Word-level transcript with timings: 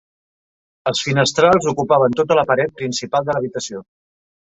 Els 0.91 1.01
finestrals 1.09 1.67
ocupaven 1.71 2.15
tota 2.21 2.37
la 2.39 2.45
paret 2.53 2.73
principal 2.81 3.29
de 3.29 3.37
l'habitació. 3.37 3.83